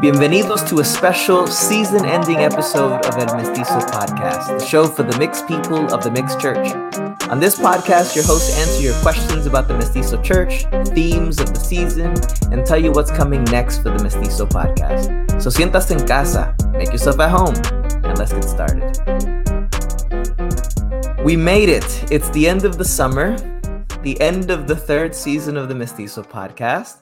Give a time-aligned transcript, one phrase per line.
[0.00, 5.18] Bienvenidos to a special season ending episode of El Mestizo Podcast, the show for the
[5.18, 6.72] mixed people of the mixed church.
[7.28, 10.64] On this podcast, your hosts answer your questions about the Mestizo Church,
[10.94, 12.14] themes of the season,
[12.50, 15.42] and tell you what's coming next for the Mestizo Podcast.
[15.42, 17.54] So sientas en casa, make yourself at home,
[18.02, 18.96] and let's get started.
[21.22, 21.84] We made it.
[22.10, 23.36] It's the end of the summer,
[24.06, 26.98] the end of the third season of the Mestizo Podcast,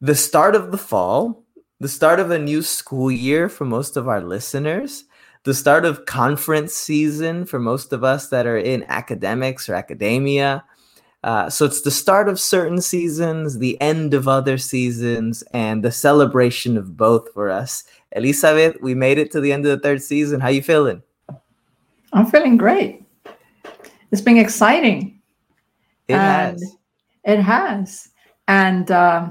[0.00, 1.44] the start of the fall,
[1.78, 5.04] the start of a new school year for most of our listeners,
[5.44, 10.64] the start of conference season for most of us that are in academics or academia.
[11.22, 15.92] Uh, so it's the start of certain seasons, the end of other seasons, and the
[15.92, 17.84] celebration of both for us.
[18.12, 20.40] Elizabeth, we made it to the end of the third season.
[20.40, 21.02] How are you feeling?
[22.14, 23.04] I'm feeling great.
[24.10, 25.17] It's been exciting.
[26.08, 26.76] It and has.
[27.24, 28.08] It has.
[28.48, 29.30] And uh,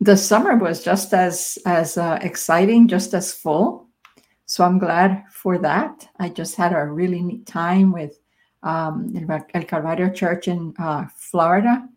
[0.00, 3.88] the summer was just as as uh, exciting, just as full.
[4.46, 6.08] So I'm glad for that.
[6.18, 8.18] I just had a really neat time with
[8.62, 9.14] um,
[9.54, 11.88] El Calvario Church in uh, Florida.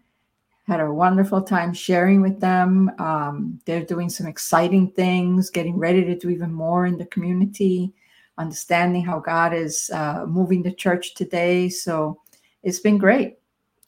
[0.65, 2.91] Had a wonderful time sharing with them.
[2.99, 7.93] Um, they're doing some exciting things, getting ready to do even more in the community,
[8.37, 11.69] understanding how God is uh, moving the church today.
[11.69, 12.21] So
[12.63, 13.36] it's been great.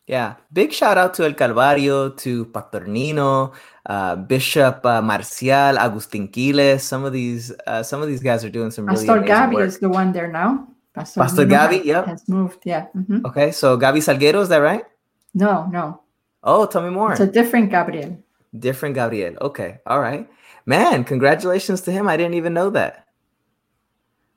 [0.09, 3.53] Yeah, big shout out to El Calvario, to Pastor Nino,
[3.85, 6.81] uh, Bishop uh, Marcial, Agustin Quiles.
[6.81, 9.67] Some of these, uh, some of these guys are doing some really Pastor Gabi work.
[9.67, 10.67] is the one there now.
[10.95, 12.57] Pastor, Pastor Gabi, yep, has moved.
[12.65, 12.87] Yeah.
[12.97, 13.23] Mm-hmm.
[13.27, 14.81] Okay, so Gabi Salguero, is that right?
[15.35, 16.02] No, no.
[16.43, 17.11] Oh, tell me more.
[17.11, 18.17] It's a different Gabriel.
[18.57, 19.37] Different Gabriel.
[19.39, 20.27] Okay, all right,
[20.65, 21.03] man.
[21.03, 22.07] Congratulations to him.
[22.07, 23.05] I didn't even know that.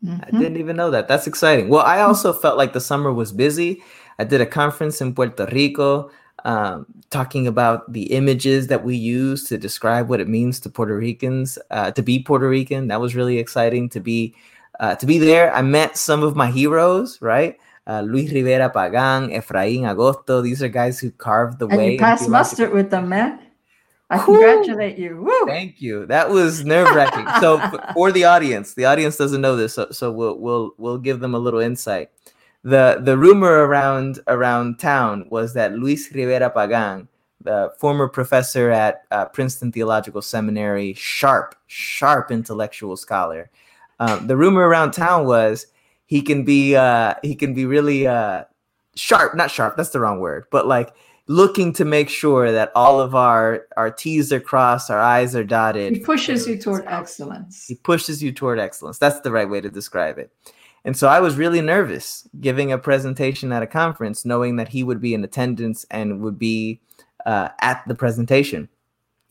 [0.05, 0.21] Mm-hmm.
[0.21, 1.09] I didn't even know that.
[1.09, 1.71] That's exciting.
[1.71, 3.83] Well, I also felt like the summer was busy.
[4.19, 6.11] I did a conference in Puerto Rico
[6.45, 10.97] um, talking about the images that we use to describe what it means to Puerto
[10.97, 12.89] Ricans uh, to be Puerto Rican.
[12.89, 14.35] That was really exciting to be
[14.81, 15.55] uh, to be there.
[15.55, 17.57] I met some of my heroes, right?
[17.87, 20.43] Uh, Luis Rivera Pagan, Efraín Agosto.
[20.43, 21.93] These are guys who carved the and way.
[21.93, 23.39] You passed mustard with them, man.
[24.11, 25.23] I congratulate you.
[25.23, 25.47] Woo.
[25.47, 26.07] Thank you.
[26.07, 27.27] That was nerve wracking.
[27.41, 27.59] so
[27.95, 31.35] for the audience, the audience doesn't know this, so, so we'll we'll we'll give them
[31.35, 32.11] a little insight
[32.65, 37.09] the the rumor around around town was that Luis Rivera Pagan,
[37.41, 43.51] the former professor at uh, Princeton Theological Seminary, sharp, sharp intellectual scholar.
[43.99, 45.67] Um, the rumor around town was
[46.07, 48.45] he can be uh, he can be really uh,
[48.95, 49.77] sharp, not sharp.
[49.77, 50.95] That's the wrong word, but like
[51.27, 55.45] looking to make sure that all of our our T's are crossed, our I's are
[55.45, 55.97] dotted.
[55.97, 57.67] He pushes you toward excellence.
[57.67, 58.99] He pushes you toward excellence.
[58.99, 60.31] That's the right way to describe it.
[60.85, 64.83] And so I was really nervous giving a presentation at a conference, knowing that he
[64.83, 66.81] would be in attendance and would be
[67.25, 68.69] uh, at the presentation.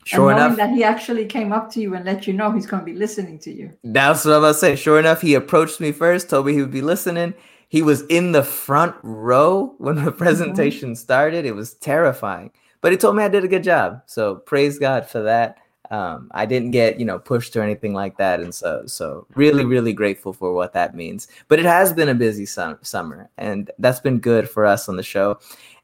[0.04, 2.82] Sure enough, that he actually came up to you and let you know he's going
[2.82, 3.72] to be listening to you.
[3.84, 4.76] That's what I was about to say.
[4.76, 7.36] Sure enough, he approached me first, told me he would be listening.
[7.70, 10.96] He was in the front row when the presentation mm-hmm.
[10.96, 11.46] started.
[11.46, 12.52] It was terrifying,
[12.82, 14.02] but he told me I did a good job.
[14.08, 15.58] So praise God for that
[15.92, 19.66] um, I didn't get you know pushed or anything like that, and so so really
[19.66, 21.28] really grateful for what that means.
[21.48, 24.96] But it has been a busy sum- summer, and that's been good for us on
[24.96, 25.40] the show.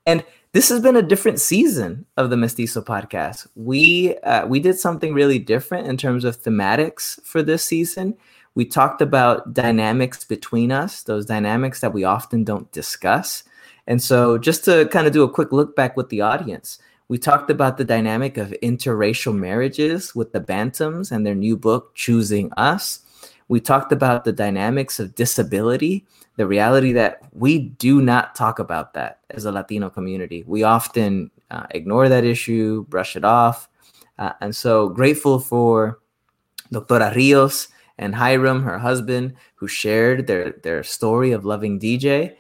[0.06, 0.24] And
[0.54, 3.48] this has been a different season of the Mestizo podcast.
[3.56, 8.16] We uh, we did something really different in terms of thematics for this season.
[8.56, 13.44] We talked about dynamics between us, those dynamics that we often don't discuss.
[13.86, 16.80] And so, just to kind of do a quick look back with the audience,
[17.10, 21.96] we talked about the dynamic of interracial marriages with the Bantams and their new book,
[21.96, 23.00] Choosing Us.
[23.48, 28.94] We talked about the dynamics of disability, the reality that we do not talk about
[28.96, 30.44] that as a Latino community.
[30.46, 33.70] We often uh, ignore that issue, brush it off.
[34.20, 36.00] Uh, and so grateful for
[36.74, 42.36] Doctora Rios and Hiram, her husband, who shared their, their story of loving DJ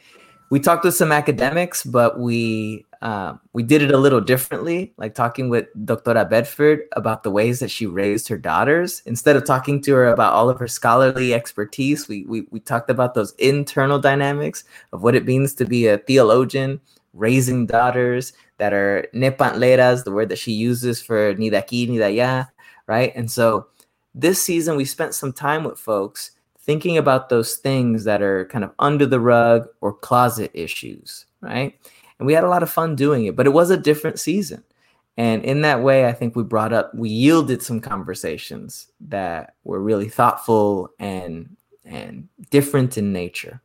[0.49, 5.13] we talked with some academics, but we uh, we did it a little differently, like
[5.13, 9.01] talking with Doctora Bedford about the ways that she raised her daughters.
[9.05, 12.89] Instead of talking to her about all of her scholarly expertise, we, we, we talked
[12.89, 14.63] about those internal dynamics
[14.93, 16.79] of what it means to be a theologian,
[17.13, 21.97] raising daughters that are nepantleras, the word that she uses for ni de aquí, ni
[21.97, 22.47] de
[22.87, 23.13] right?
[23.15, 23.67] And so
[24.15, 28.63] this season, we spent some time with folks thinking about those things that are kind
[28.63, 31.79] of under the rug or closet issues, right?
[32.19, 34.63] And we had a lot of fun doing it, but it was a different season.
[35.17, 39.81] And in that way, I think we brought up, we yielded some conversations that were
[39.81, 43.61] really thoughtful and and different in nature.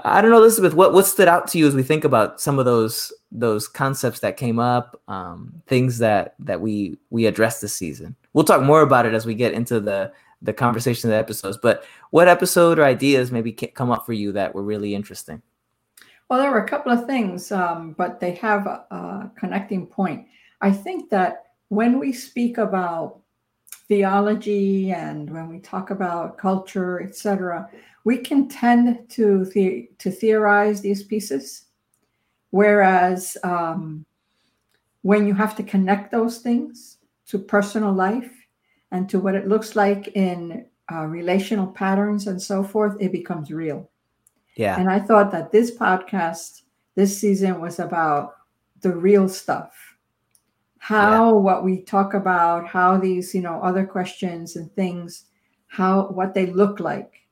[0.00, 2.58] I don't know, Elizabeth, what what stood out to you as we think about some
[2.58, 7.74] of those those concepts that came up, um, things that that we we addressed this
[7.74, 8.16] season.
[8.32, 11.56] We'll talk more about it as we get into the the conversation of the episodes.
[11.56, 15.40] But what episode or ideas maybe come up for you that were really interesting?
[16.28, 20.26] Well, there were a couple of things, um, but they have a, a connecting point.
[20.60, 23.20] I think that when we speak about
[23.88, 27.68] theology and when we talk about culture, etc.,
[28.04, 31.66] we can tend to the- to theorize these pieces,
[32.50, 34.04] whereas um,
[35.02, 38.32] when you have to connect those things to personal life
[38.92, 43.50] and to what it looks like in uh, relational patterns and so forth, it becomes
[43.50, 43.90] real.
[44.56, 44.78] Yeah.
[44.78, 46.62] And I thought that this podcast
[46.94, 48.36] this season was about
[48.80, 49.96] the real stuff.
[50.78, 51.40] How yeah.
[51.40, 55.24] what we talk about, how these, you know, other questions and things,
[55.66, 57.22] how what they look like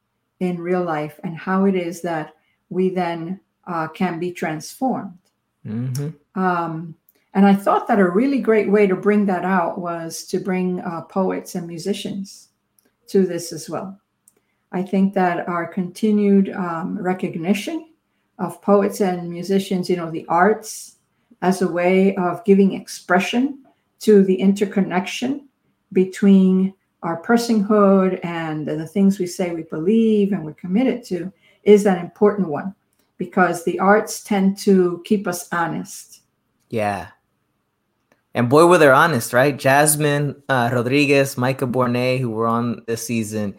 [0.41, 2.35] in real life, and how it is that
[2.71, 5.19] we then uh, can be transformed.
[5.67, 6.09] Mm-hmm.
[6.41, 6.97] Um,
[7.35, 10.81] and I thought that a really great way to bring that out was to bring
[10.81, 12.49] uh, poets and musicians
[13.09, 13.99] to this as well.
[14.73, 17.91] I think that our continued um, recognition
[18.39, 20.97] of poets and musicians, you know, the arts
[21.43, 23.65] as a way of giving expression
[24.01, 25.49] to the interconnection
[25.93, 31.33] between our personhood and the things we say we believe and we're committed to
[31.65, 32.75] is an important one
[33.19, 36.23] because the arts tend to keep us honest.
[36.71, 37.09] Yeah.
[38.35, 39.57] And boy, were they honest, right?
[39.57, 43.55] Jasmine uh, Rodriguez, Micah Bournes, who were on this season,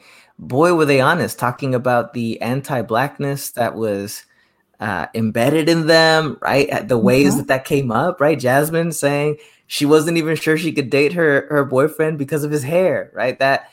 [0.48, 4.24] boy, were they honest, talking about the anti-blackness that was
[4.80, 6.88] uh, embedded in them, right?
[6.88, 7.38] The ways mm-hmm.
[7.38, 8.40] that that came up, right?
[8.40, 9.38] Jasmine saying
[9.68, 13.40] she wasn't even sure she could date her her boyfriend because of his hair, right?
[13.40, 13.70] That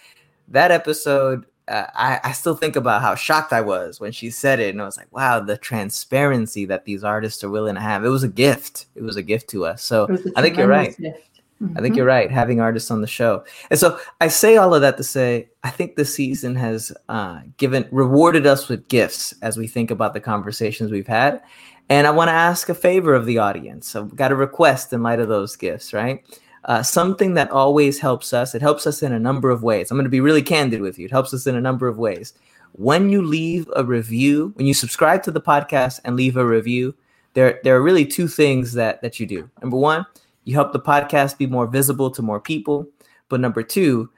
[0.49, 4.61] that episode, uh, I, I still think about how shocked I was when she said
[4.61, 8.05] it, and I was like, wow, the transparency that these artists are willing to have.
[8.05, 8.87] It was a gift.
[8.95, 9.83] It was a gift to us.
[9.83, 10.97] So I think you're right.
[10.97, 11.30] Gift.
[11.63, 11.77] Mm-hmm.
[11.77, 13.45] I think you're right, having artists on the show.
[13.71, 17.41] And so I say all of that to say, I think the season has uh,
[17.59, 21.43] given, rewarded us with gifts as we think about the conversations we've had.
[21.91, 23.95] And I want to ask a favor of the audience.
[23.95, 26.25] I've got a request in light of those gifts, right?
[26.65, 29.91] Uh, something that always helps us, it helps us in a number of ways.
[29.91, 31.07] I'm going to be really candid with you.
[31.07, 32.35] It helps us in a number of ways.
[32.73, 36.95] When you leave a review, when you subscribe to the podcast and leave a review,
[37.35, 39.51] there, there are really two things that, that you do.
[39.61, 40.07] Number one,
[40.45, 42.87] you help the podcast be more visible to more people.
[43.29, 44.11] But number two,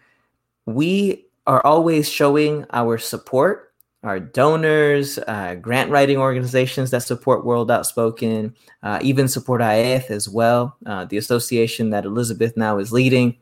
[0.66, 3.72] we are always showing our support,
[4.02, 10.28] our donors, uh, grant writing organizations that support World Outspoken, uh, even support AETH as
[10.28, 13.36] well, uh, the association that Elizabeth now is leading.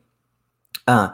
[0.87, 1.09] Uh,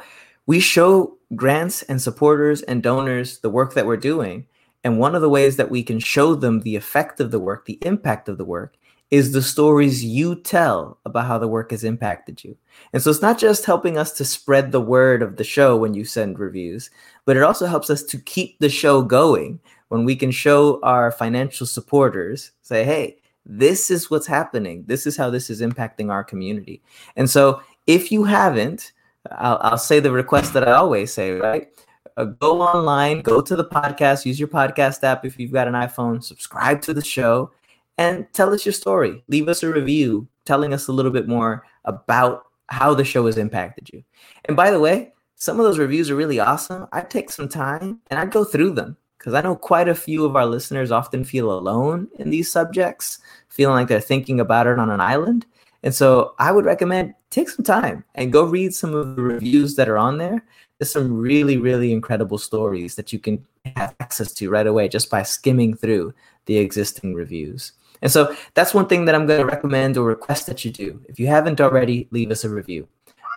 [0.46, 4.48] we show grants and supporters and donors the work that we're doing.
[4.84, 7.66] And one of the ways that we can show them the effect of the work,
[7.66, 8.76] the impact of the work,
[9.09, 12.57] is the stories you tell about how the work has impacted you.
[12.92, 15.94] And so it's not just helping us to spread the word of the show when
[15.94, 16.89] you send reviews,
[17.25, 21.12] but it also helps us to keep the show going when we can show our
[21.12, 24.83] financial supporters, say, hey, this is what's happening.
[24.88, 26.81] This is how this is impacting our community.
[27.15, 28.92] And so if you haven't,
[29.31, 31.69] I'll, I'll say the request that I always say, right?
[32.18, 35.75] Uh, go online, go to the podcast, use your podcast app if you've got an
[35.75, 37.51] iPhone, subscribe to the show
[37.98, 39.24] and tell us your story.
[39.28, 43.38] Leave us a review telling us a little bit more about how the show has
[43.38, 44.04] impacted you.
[44.46, 46.88] And by the way, some of those reviews are really awesome.
[46.92, 50.25] I'd take some time and I'd go through them because I know quite a few
[50.25, 54.80] of our listeners often feel alone in these subjects, feeling like they're thinking about it
[54.80, 55.46] on an island.
[55.84, 59.75] And so I would recommend take some time and go read some of the reviews
[59.75, 60.44] that are on there.
[60.80, 65.10] There's some really, really incredible stories that you can have access to right away just
[65.10, 66.13] by skimming through
[66.46, 67.74] the existing reviews.
[68.01, 71.01] And so that's one thing that I'm going to recommend or request that you do.
[71.08, 72.88] If you haven't already, leave us a review.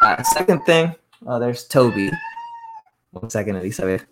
[0.02, 0.94] Uh, second thing,
[1.26, 2.10] oh, there's Toby.
[3.12, 4.06] One second, Elizabeth.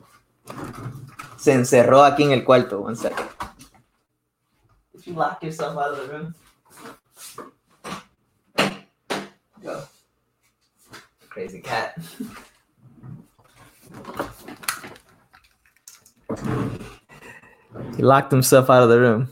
[1.37, 2.81] Se encerró aquí en el cuarto.
[2.81, 3.29] One second.
[4.93, 6.35] Did you lock yourself out of the room?
[9.63, 9.83] Go.
[11.29, 11.97] Crazy cat.
[17.97, 19.29] he locked himself out of the room.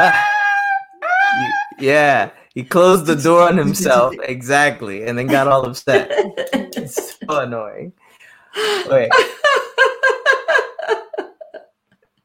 [1.78, 6.08] yeah, he closed the door on himself exactly, and then got all upset.
[6.10, 7.92] it's so annoying.
[8.88, 9.10] Wait.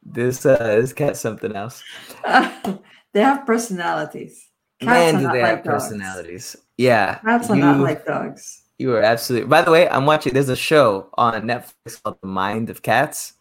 [0.04, 1.84] This uh, this cat's something else.
[2.24, 2.78] Uh,
[3.14, 4.50] they have personalities.
[4.80, 5.84] Cats Man, do they like have dogs.
[5.84, 6.56] personalities?
[6.78, 8.64] Yeah, cats are you, not like dogs.
[8.78, 9.48] You are absolutely.
[9.48, 10.34] By the way, I'm watching.
[10.34, 13.34] There's a show on Netflix called The Mind of Cats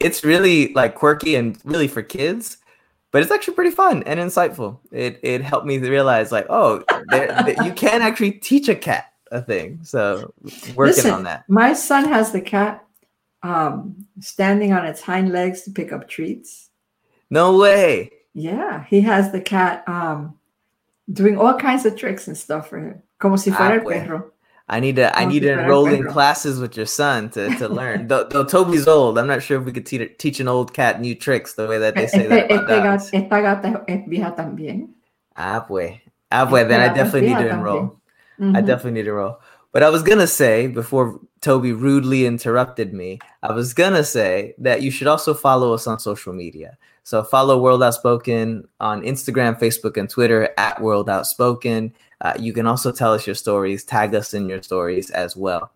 [0.00, 2.58] it's really like quirky and really for kids,
[3.10, 4.78] but it's actually pretty fun and insightful.
[4.92, 9.42] It it helped me realize like, oh, there, you can actually teach a cat a
[9.42, 9.80] thing.
[9.82, 10.32] So
[10.74, 11.44] working Listen, on that.
[11.48, 12.84] My son has the cat
[13.42, 16.70] um, standing on its hind legs to pick up treats.
[17.30, 18.10] No way.
[18.34, 20.38] Yeah, he has the cat um,
[21.12, 24.32] doing all kinds of tricks and stuff for him, como si fuera ah, el perro.
[24.70, 28.08] I need to I need to enroll in classes with your son to, to learn.
[28.08, 31.00] though, though, Toby's old, I'm not sure if we could te- teach an old cat
[31.00, 32.50] new tricks the way that they say that.
[32.50, 34.88] About esta, gata es vieja también.
[35.36, 35.98] Ah, pues.
[36.30, 36.68] Ah, pues.
[36.68, 38.00] Then I definitely need to enroll.
[38.38, 38.56] Mm-hmm.
[38.56, 39.40] I definitely need to enroll.
[39.72, 44.82] But I was gonna say before Toby rudely interrupted me, I was gonna say that
[44.82, 46.76] you should also follow us on social media.
[47.04, 51.94] So follow World Outspoken on Instagram, Facebook, and Twitter at World Outspoken.
[52.20, 55.70] Uh, you can also tell us your stories, tag us in your stories as well.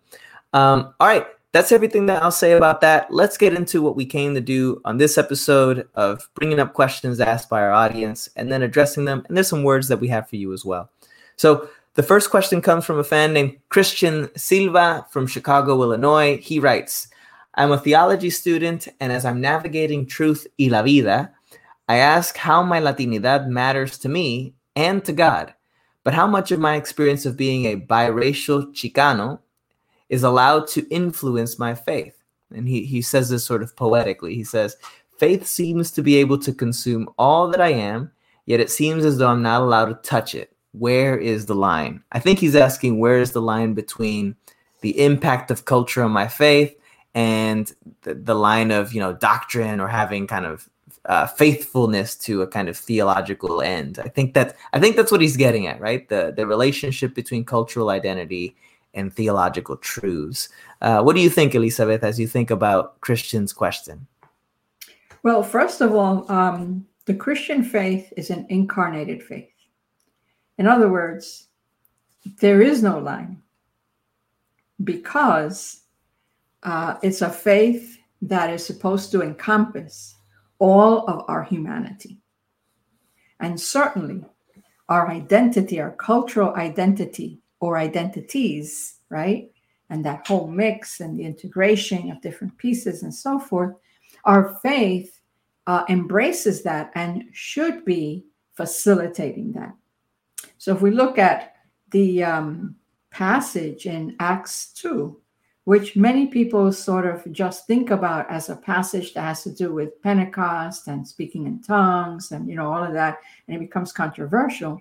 [0.53, 3.13] Um, all right, that's everything that I'll say about that.
[3.13, 7.21] Let's get into what we came to do on this episode of bringing up questions
[7.21, 9.23] asked by our audience and then addressing them.
[9.29, 10.91] And there's some words that we have for you as well.
[11.37, 16.39] So the first question comes from a fan named Christian Silva from Chicago, Illinois.
[16.39, 17.09] He writes,
[17.55, 21.31] I'm a theology student, and as I'm navigating truth y la vida,
[21.87, 25.53] I ask how my Latinidad matters to me and to God
[26.05, 29.39] but how much of my experience of being a biracial Chicano
[30.09, 32.17] is allowed to influence my faith?
[32.55, 34.35] And he, he says this sort of poetically.
[34.35, 34.77] He says,
[35.19, 38.11] Faith seems to be able to consume all that I am,
[38.47, 40.53] yet it seems as though I'm not allowed to touch it.
[40.73, 42.03] Where is the line?
[42.13, 44.35] I think he's asking, where is the line between
[44.81, 46.77] the impact of culture on my faith
[47.15, 50.69] and the, the line of, you know, doctrine or having kind of
[51.07, 53.99] uh, faithfulness to a kind of theological end.
[53.99, 56.09] I think that I think that's what he's getting at, right?
[56.09, 58.57] The the relationship between cultural identity
[58.95, 60.49] and theological truths.
[60.81, 64.07] Uh, what do you think, Elizabeth, as you think about Christian's question?
[65.23, 69.49] Well, first of all, um, the Christian faith is an incarnated faith.
[70.59, 71.49] In other words,
[72.41, 73.43] there is no line
[74.85, 75.83] because
[76.63, 80.17] uh, it's a faith that is supposed to encompass
[80.63, 82.19] all of our humanity.
[83.41, 84.25] And certainly
[84.89, 89.51] our identity, our cultural identity or identities, right?
[89.91, 93.75] And that whole mix and the integration of different pieces and so forth,
[94.25, 95.21] our faith
[95.67, 99.75] uh, embraces that and should be facilitating that.
[100.59, 101.57] So if we look at
[101.91, 102.77] the um,
[103.11, 105.21] passage in Acts 2,
[105.65, 109.73] which many people sort of just think about as a passage that has to do
[109.73, 113.93] with Pentecost and speaking in tongues and you know all of that and it becomes
[113.93, 114.81] controversial.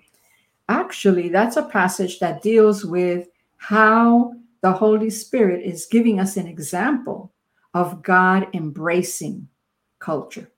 [0.68, 6.46] Actually that's a passage that deals with how the holy spirit is giving us an
[6.46, 7.32] example
[7.74, 9.48] of God embracing
[9.98, 10.50] culture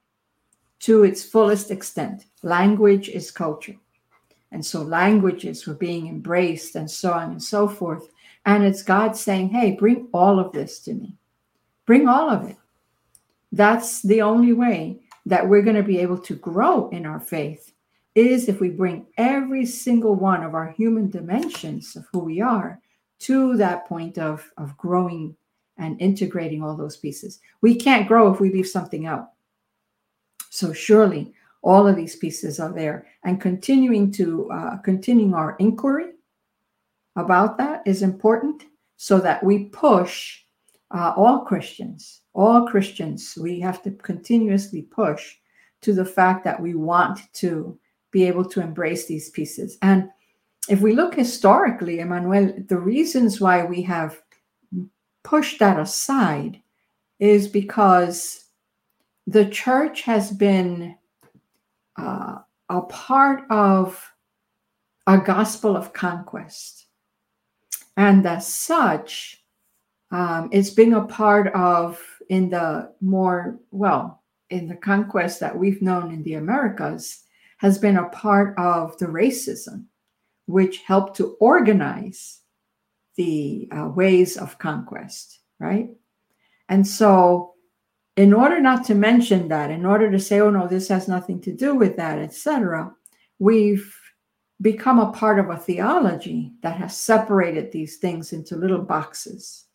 [0.81, 2.26] to its fullest extent.
[2.43, 3.76] Language is culture.
[4.52, 8.09] And so languages were being embraced and so on and so forth
[8.46, 11.16] and it's God saying, hey, bring all of this to me.
[11.86, 12.56] Bring all of it.
[13.52, 17.72] That's the only way that we're going to be able to grow in our faith
[18.14, 22.80] is if we bring every single one of our human dimensions of who we are
[23.20, 25.34] to that point of, of growing
[25.78, 27.40] and integrating all those pieces.
[27.60, 29.30] We can't grow if we leave something out.
[30.50, 31.32] So surely
[31.62, 36.13] all of these pieces are there and continuing to uh, continuing our inquiry
[37.16, 38.64] about that is important
[38.97, 40.40] so that we push
[40.90, 45.35] uh, all Christians, all Christians, we have to continuously push
[45.83, 47.78] to the fact that we want to
[48.11, 49.76] be able to embrace these pieces.
[49.83, 50.09] And
[50.68, 54.23] if we look historically, Emmanuel, the reasons why we have
[55.25, 56.62] pushed that aside
[57.18, 58.44] is because
[59.26, 60.97] the church has been
[61.99, 64.11] uh, a part of
[65.06, 66.83] a gospel of conquest
[67.96, 69.42] and as such,
[70.10, 75.82] um, it's been a part of in the more well in the conquest that we've
[75.82, 77.24] known in the Americas
[77.58, 79.84] has been a part of the racism,
[80.46, 82.40] which helped to organize
[83.16, 85.88] the uh, ways of conquest, right?
[86.68, 87.54] And so,
[88.16, 91.40] in order not to mention that, in order to say, "Oh no, this has nothing
[91.42, 92.92] to do with that," etc.,
[93.38, 93.92] we've
[94.61, 99.66] become a part of a theology that has separated these things into little boxes.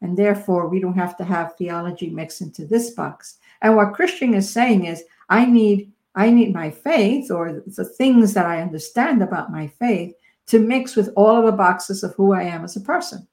[0.00, 3.38] And therefore, we don't have to have theology mixed into this box.
[3.60, 8.34] And what Christian is saying is, I need I need my faith or the things
[8.34, 10.14] that I understand about my faith
[10.48, 13.26] to mix with all of the boxes of who I am as a person.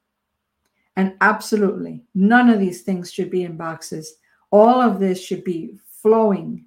[0.96, 4.16] And absolutely, none of these things should be in boxes.
[4.52, 6.66] all of this should be flowing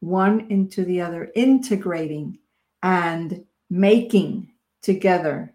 [0.00, 2.38] one into the other, integrating
[2.82, 4.46] and making
[4.82, 5.54] together.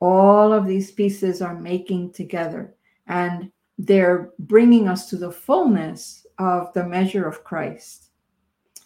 [0.00, 2.74] All of these pieces are making together
[3.06, 8.08] and they're bringing us to the fullness of the measure of Christ.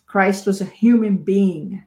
[0.06, 1.84] Christ was a human being.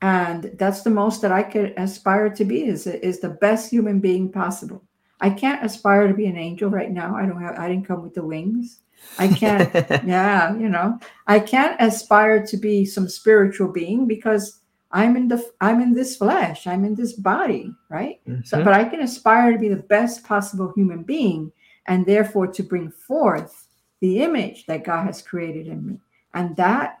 [0.00, 4.00] And that's the most that I could aspire to be is, is the best human
[4.00, 4.82] being possible.
[5.20, 7.14] I can't aspire to be an angel right now.
[7.14, 8.80] I don't have I didn't come with the wings.
[9.18, 9.72] I can't,
[10.06, 14.57] yeah, you know, I can't aspire to be some spiritual being because
[14.90, 18.20] I'm in the I'm in this flesh, I'm in this body, right?
[18.26, 18.42] Mm-hmm.
[18.44, 21.52] So, but I can aspire to be the best possible human being,
[21.86, 23.68] and therefore to bring forth
[24.00, 26.00] the image that God has created in me,
[26.34, 27.00] and that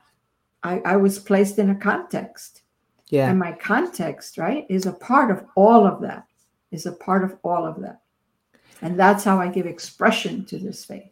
[0.62, 2.62] I, I was placed in a context,
[3.08, 6.26] yeah, and my context, right, is a part of all of that,
[6.70, 8.02] is a part of all of that,
[8.82, 11.10] and that's how I give expression to this faith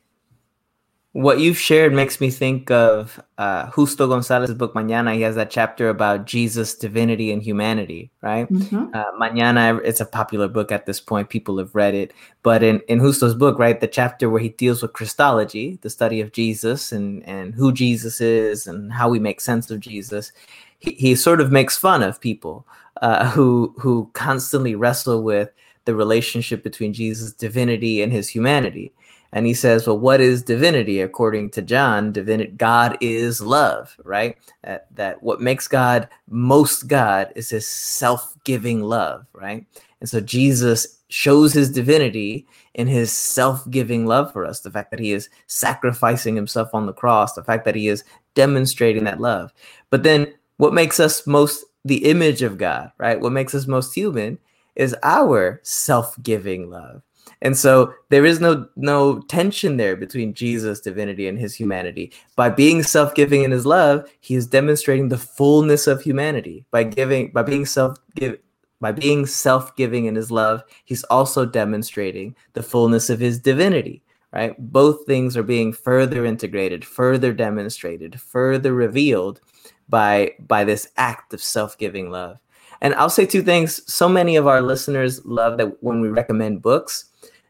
[1.17, 5.15] what you've shared makes me think of uh, Justo Gonzalez's book Mañana.
[5.15, 8.47] He has that chapter about Jesus' divinity and humanity, right?
[8.53, 8.89] Mm-hmm.
[8.93, 11.31] Uh, Mañana, it's a popular book at this point.
[11.31, 12.13] People have read it.
[12.43, 16.21] But in, in Justo's book, right, the chapter where he deals with Christology, the study
[16.21, 20.33] of Jesus and, and who Jesus is and how we make sense of Jesus,
[20.81, 22.67] he, he sort of makes fun of people
[23.01, 25.49] uh, who, who constantly wrestle with
[25.87, 28.93] the relationship between Jesus' divinity and his humanity
[29.33, 31.01] and he says, Well, what is divinity?
[31.01, 34.37] According to John, divinity, God is love, right?
[34.63, 39.67] That, that what makes God most God is his self giving love, right?
[40.01, 44.91] And so Jesus shows his divinity in his self giving love for us, the fact
[44.91, 48.05] that he is sacrificing himself on the cross, the fact that he is
[48.35, 49.53] demonstrating that love.
[49.91, 53.21] But then what makes us most the image of God, right?
[53.21, 54.39] What makes us most human
[54.75, 57.03] is our self giving love
[57.43, 62.13] and so there is no no tension there between Jesus' divinity and his humanity.
[62.35, 66.65] By being self-giving in his love, he is demonstrating the fullness of humanity.
[66.71, 68.39] By giving by being self give
[68.81, 74.03] by being self-giving in his love, he's also demonstrating the fullness of his divinity.
[74.33, 74.55] Right?
[74.59, 79.41] Both things are being further integrated, further demonstrated, further revealed
[79.89, 82.39] by by this act of self-giving love.
[82.83, 83.81] And I'll say two things.
[83.93, 87.07] So many of our listeners love that when we recommend books,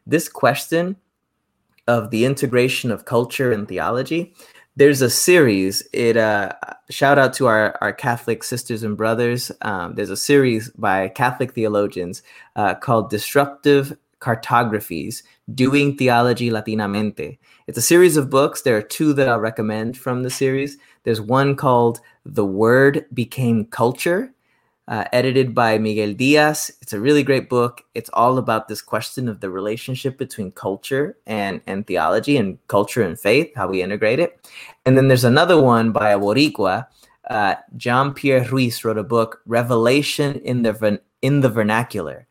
[0.07, 0.95] this question
[1.87, 4.33] of the integration of culture and theology,
[4.75, 5.87] there's a series.
[5.91, 6.53] It uh,
[6.89, 9.51] shout out to our, our Catholic sisters and brothers.
[9.61, 12.21] Um, there's a series by Catholic theologians
[12.55, 17.37] uh, called Disruptive Cartographies Doing Theology Latinamente.
[17.67, 18.61] It's a series of books.
[18.61, 20.77] There are two that I'll recommend from the series.
[21.03, 24.33] There's one called The Word Became Culture
[24.87, 26.71] uh, edited by Miguel Diaz.
[26.81, 27.83] It's a really great book.
[27.93, 33.01] It's all about this question of the relationship between culture and, and theology and culture
[33.01, 34.49] and faith, how we integrate it.
[34.85, 36.87] And then there's another one by a.
[37.29, 42.25] Uh, Jean-Pierre Ruiz wrote a book, Revelation in the, in the Vernacular.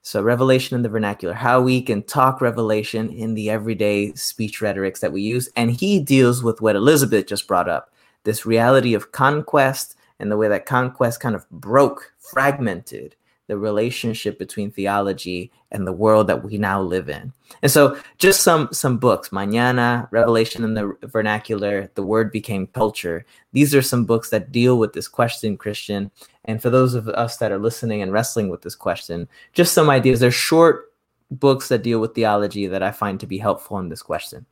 [0.00, 5.00] So, revelation in the vernacular, how we can talk revelation in the everyday speech rhetorics
[5.00, 5.50] that we use.
[5.54, 7.92] And he deals with what Elizabeth just brought up
[8.24, 13.16] this reality of conquest and the way that conquest kind of broke, fragmented
[13.48, 17.32] the relationship between theology and the world that we now live in.
[17.62, 23.24] And so just some some books, Mañana, Revelation in the Vernacular, The Word Became Culture.
[23.52, 26.10] These are some books that deal with this question, Christian.
[26.44, 29.90] And for those of us that are listening and wrestling with this question, just some
[29.90, 30.20] ideas.
[30.20, 30.92] They're short
[31.30, 34.46] books that deal with theology that I find to be helpful in this question.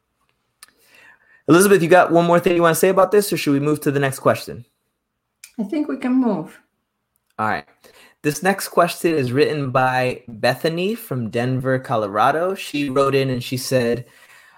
[1.48, 3.61] Elizabeth, you got one more thing you want to say about this, or should we
[3.61, 4.64] move to the next question?
[5.59, 6.61] I think we can move.
[7.38, 7.66] All right.
[8.23, 12.55] This next question is written by Bethany from Denver, Colorado.
[12.55, 14.07] She wrote in and she said,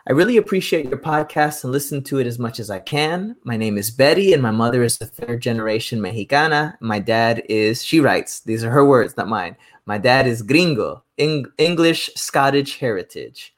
[0.09, 3.37] I really appreciate your podcast and listen to it as much as I can.
[3.45, 6.79] My name is Betty, and my mother is a third generation Mexicana.
[6.81, 9.55] My dad is, she writes, these are her words, not mine.
[9.85, 13.55] My dad is gringo, Eng- English Scottish heritage.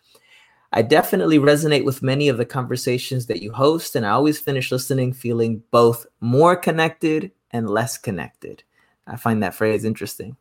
[0.72, 4.70] I definitely resonate with many of the conversations that you host, and I always finish
[4.70, 8.62] listening feeling both more connected and less connected.
[9.06, 10.36] I find that phrase interesting.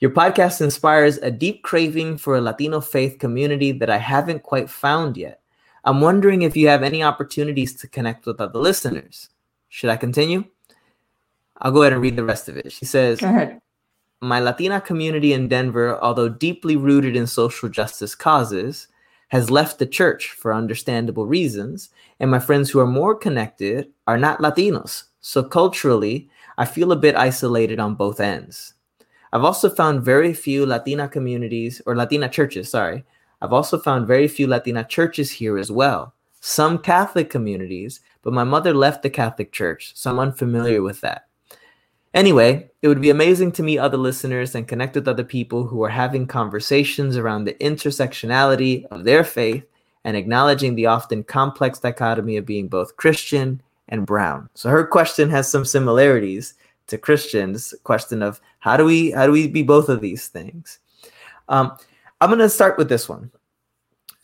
[0.00, 4.70] Your podcast inspires a deep craving for a Latino faith community that I haven't quite
[4.70, 5.40] found yet.
[5.84, 9.28] I'm wondering if you have any opportunities to connect with other listeners.
[9.68, 10.44] Should I continue?
[11.58, 12.72] I'll go ahead and read the rest of it.
[12.72, 13.20] She says,
[14.20, 18.88] My Latina community in Denver, although deeply rooted in social justice causes,
[19.28, 24.18] has left the church for understandable reasons, and my friends who are more connected are
[24.18, 25.04] not Latinos.
[25.20, 28.74] So culturally, I feel a bit isolated on both ends.
[29.32, 33.04] I've also found very few Latina communities or Latina churches, sorry.
[33.42, 36.14] I've also found very few Latina churches here as well.
[36.40, 41.27] some Catholic communities, but my mother left the Catholic Church, so I'm unfamiliar with that.
[42.18, 45.84] Anyway, it would be amazing to meet other listeners and connect with other people who
[45.84, 49.64] are having conversations around the intersectionality of their faith
[50.02, 54.48] and acknowledging the often complex dichotomy of being both Christian and brown.
[54.54, 56.54] So her question has some similarities
[56.88, 60.80] to Christian's question of how do we how do we be both of these things?
[61.48, 61.78] Um,
[62.20, 63.30] I'm going to start with this one.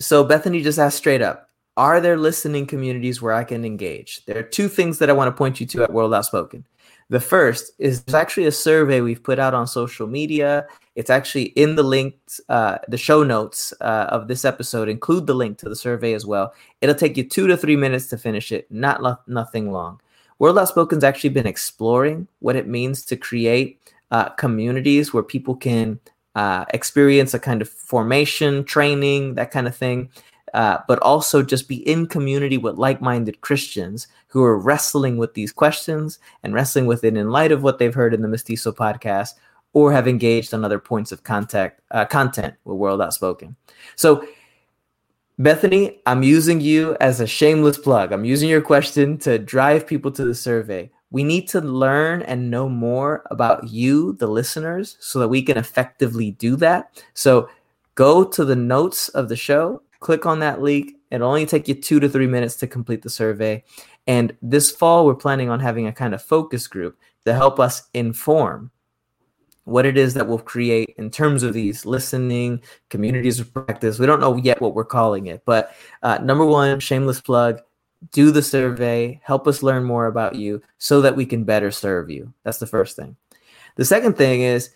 [0.00, 4.24] So Bethany just asked straight up, are there listening communities where I can engage?
[4.24, 6.64] There are two things that I want to point you to at World Outspoken.
[7.10, 10.66] The first is actually a survey we've put out on social media.
[10.96, 15.34] It's actually in the links, uh, the show notes uh, of this episode include the
[15.34, 16.54] link to the survey as well.
[16.80, 20.00] It'll take you two to three minutes to finish it, not lo- nothing long.
[20.38, 26.00] World Outspoken's actually been exploring what it means to create uh, communities where people can
[26.34, 30.08] uh, experience a kind of formation, training, that kind of thing,
[30.54, 35.34] uh, but also just be in community with like minded Christians who are wrestling with
[35.34, 38.72] these questions and wrestling with it in light of what they've heard in the Mestizo
[38.72, 39.34] podcast
[39.72, 43.56] or have engaged on other points of contact uh, content with World Outspoken.
[43.96, 44.26] So,
[45.36, 48.12] Bethany, I'm using you as a shameless plug.
[48.12, 50.92] I'm using your question to drive people to the survey.
[51.10, 55.58] We need to learn and know more about you, the listeners, so that we can
[55.58, 57.04] effectively do that.
[57.14, 57.48] So,
[57.96, 60.92] go to the notes of the show click on that link.
[61.10, 63.64] It'll only take you two to three minutes to complete the survey.
[64.06, 67.88] And this fall, we're planning on having a kind of focus group to help us
[67.94, 68.70] inform
[69.64, 73.98] what it is that we'll create in terms of these listening communities of practice.
[73.98, 77.62] We don't know yet what we're calling it, but uh, number one, shameless plug
[78.12, 82.10] do the survey, help us learn more about you so that we can better serve
[82.10, 82.30] you.
[82.42, 83.16] That's the first thing.
[83.76, 84.68] The second thing is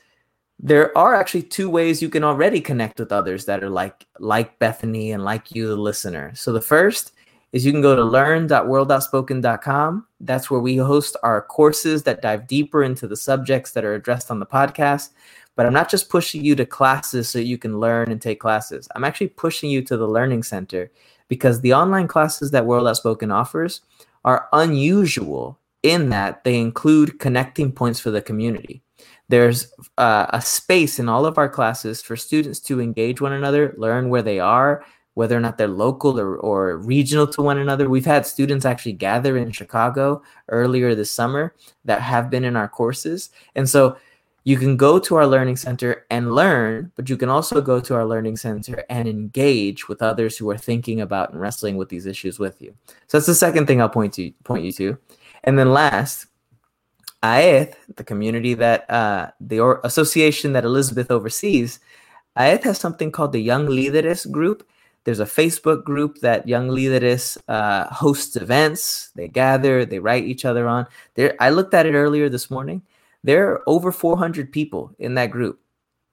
[0.59, 4.59] there are actually two ways you can already connect with others that are like like
[4.59, 6.33] Bethany and like you, the listener.
[6.35, 7.13] So the first
[7.53, 10.07] is you can go to learn.worldoutspoken.com.
[10.21, 14.31] That's where we host our courses that dive deeper into the subjects that are addressed
[14.31, 15.11] on the podcast.
[15.55, 18.89] But I'm not just pushing you to classes so you can learn and take classes.
[18.95, 20.91] I'm actually pushing you to the Learning Center
[21.29, 23.81] because the online classes that World Outspoken offers
[24.25, 28.83] are unusual in that they include connecting points for the community.
[29.29, 33.75] There's uh, a space in all of our classes for students to engage one another,
[33.77, 37.91] learn where they are, whether or not they're local or, or regional to one another.
[37.91, 42.69] We've had students actually gather in Chicago earlier this summer that have been in our
[42.69, 43.31] courses.
[43.57, 43.97] And so
[44.45, 47.95] you can go to our learning center and learn, but you can also go to
[47.95, 52.07] our learning center and engage with others who are thinking about and wrestling with these
[52.07, 52.73] issues with you.
[53.09, 54.97] So that's the second thing I'll point to point you to.
[55.45, 56.28] And then last,
[57.23, 61.81] AETH, the community that uh, the or- association that Elizabeth oversees,
[62.37, 64.67] AETH has something called the Young Líderes Group.
[65.05, 69.11] There's a Facebook group that Young Líderes uh, hosts events.
[69.17, 70.87] They gather, they write each other on.
[71.15, 72.83] There, I looked at it earlier this morning.
[73.25, 75.61] There are over 400 people in that group.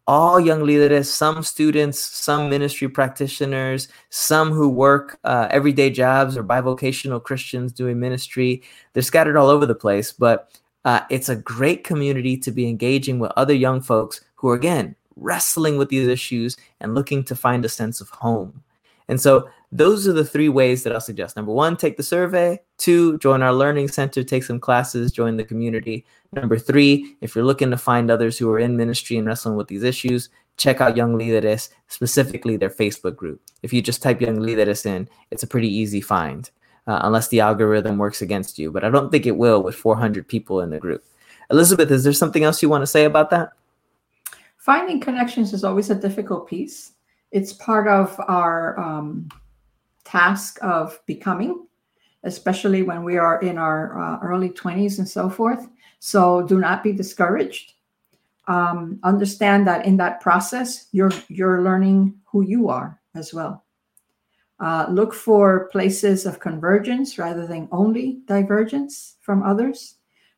[0.07, 6.43] All young leaders, some students, some ministry practitioners, some who work uh, everyday jobs or
[6.43, 8.61] bivocational Christians doing ministry.
[8.93, 10.49] They're scattered all over the place, but
[10.85, 14.95] uh, it's a great community to be engaging with other young folks who are, again,
[15.15, 18.63] wrestling with these issues and looking to find a sense of home.
[19.07, 21.35] And so those are the three ways that I'll suggest.
[21.35, 22.59] Number one, take the survey.
[22.77, 26.05] Two, join our learning center, take some classes, join the community.
[26.33, 29.67] Number three, if you're looking to find others who are in ministry and wrestling with
[29.67, 33.41] these issues, check out Young Líderes, specifically their Facebook group.
[33.63, 36.49] If you just type Young Líderes in, it's a pretty easy find
[36.87, 38.71] uh, unless the algorithm works against you.
[38.71, 41.03] But I don't think it will with 400 people in the group.
[41.51, 43.51] Elizabeth, is there something else you want to say about that?
[44.57, 46.93] Finding connections is always a difficult piece.
[47.31, 49.29] It's part of our um,
[50.05, 51.67] task of becoming,
[52.23, 55.67] especially when we are in our uh, early 20s and so forth.
[55.99, 57.73] So do not be discouraged.
[58.47, 63.64] Um, understand that in that process, you're you're learning who you are as well.
[64.59, 69.95] Uh, look for places of convergence rather than only divergence from others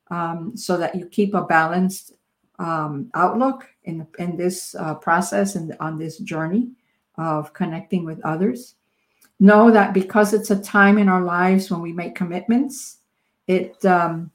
[0.10, 2.14] um, so that you keep a balanced
[2.58, 6.70] um, outlook in, in this uh, process and on this journey
[7.18, 8.76] of connecting with others.
[9.40, 12.98] Know that because it's a time in our lives when we make commitments,
[13.46, 14.32] it um,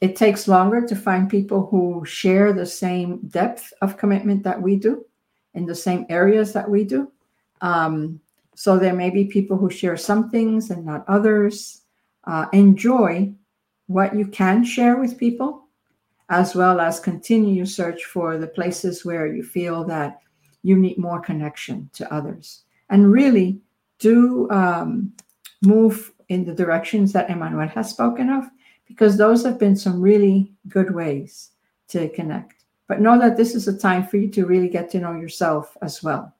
[0.00, 4.76] it takes longer to find people who share the same depth of commitment that we
[4.76, 5.04] do
[5.54, 7.10] in the same areas that we do.
[7.62, 8.20] Um,
[8.58, 11.82] so there may be people who share some things and not others.
[12.24, 13.32] Uh, enjoy
[13.86, 15.68] what you can share with people,
[16.28, 20.18] as well as continue your search for the places where you feel that
[20.64, 22.64] you need more connection to others.
[22.90, 23.60] And really
[24.00, 25.12] do um,
[25.62, 28.42] move in the directions that Emmanuel has spoken of,
[28.88, 31.52] because those have been some really good ways
[31.90, 32.64] to connect.
[32.88, 35.76] But know that this is a time for you to really get to know yourself
[35.80, 36.34] as well.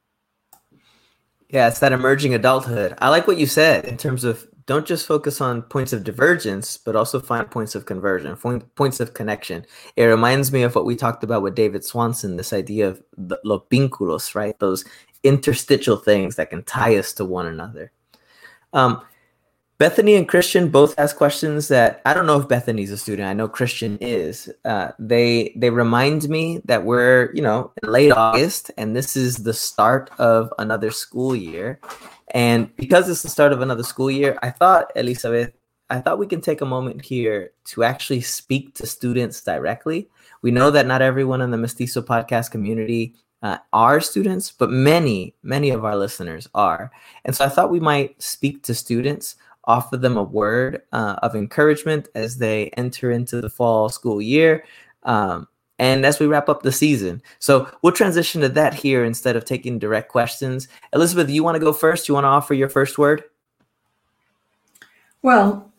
[1.50, 2.94] Yeah, it's that emerging adulthood.
[2.98, 6.76] I like what you said in terms of don't just focus on points of divergence,
[6.76, 8.36] but also find points of conversion,
[8.76, 9.64] points of connection.
[9.96, 13.38] It reminds me of what we talked about with David Swanson, this idea of the,
[13.44, 14.58] los vínculos, right?
[14.58, 14.84] Those
[15.22, 17.92] interstitial things that can tie us to one another.
[18.74, 19.00] Um,
[19.78, 23.28] Bethany and Christian both ask questions that I don't know if Bethany's a student.
[23.28, 24.50] I know Christian is.
[24.64, 29.54] Uh, they they remind me that we're you know late August and this is the
[29.54, 31.78] start of another school year,
[32.32, 35.52] and because it's the start of another school year, I thought Elizabeth,
[35.88, 40.08] I thought we can take a moment here to actually speak to students directly.
[40.42, 45.34] We know that not everyone in the Mestizo podcast community uh, are students, but many,
[45.42, 46.90] many of our listeners are.
[47.24, 49.36] And so I thought we might speak to students
[49.68, 54.64] offer them a word uh, of encouragement as they enter into the fall school year
[55.04, 55.46] um,
[55.78, 57.22] and as we wrap up the season.
[57.38, 60.66] So we'll transition to that here instead of taking direct questions.
[60.92, 62.08] Elizabeth, you want to go first?
[62.08, 63.22] You want to offer your first word?
[65.22, 65.70] Well,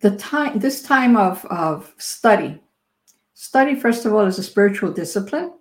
[0.00, 2.60] the time this time of, of study.
[3.34, 5.52] Study, first of all, is a spiritual discipline.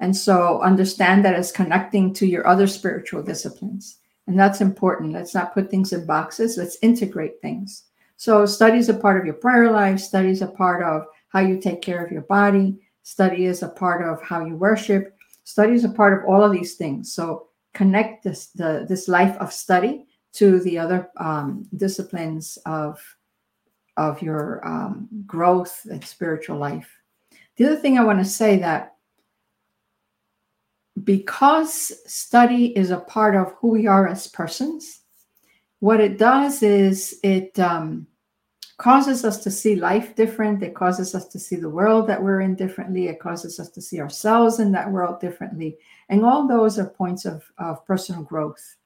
[0.00, 3.98] And so understand that as connecting to your other spiritual disciplines.
[4.28, 5.14] And that's important.
[5.14, 6.58] Let's not put things in boxes.
[6.58, 7.84] Let's integrate things.
[8.18, 10.00] So study is a part of your prayer life.
[10.00, 12.78] Study is a part of how you take care of your body.
[13.04, 15.16] Study is a part of how you worship.
[15.44, 17.14] Study is a part of all of these things.
[17.14, 23.02] So connect this the this life of study to the other um, disciplines of
[23.96, 26.90] of your um, growth and spiritual life.
[27.56, 28.97] The other thing I want to say that
[31.04, 35.00] because study is a part of who we are as persons,
[35.80, 38.06] what it does is it um,
[38.78, 40.62] causes us to see life different.
[40.62, 43.08] It causes us to see the world that we're in differently.
[43.08, 45.76] It causes us to see ourselves in that world differently.
[46.08, 48.76] And all those are points of, of personal growth.